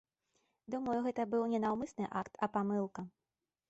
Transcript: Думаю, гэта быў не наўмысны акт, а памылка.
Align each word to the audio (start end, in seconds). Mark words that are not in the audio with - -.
Думаю, 0.75 0.95
гэта 1.09 1.27
быў 1.35 1.43
не 1.53 1.61
наўмысны 1.69 2.05
акт, 2.25 2.33
а 2.45 2.55
памылка. 2.59 3.01